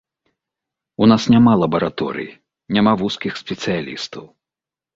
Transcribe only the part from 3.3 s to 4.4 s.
спецыялістаў.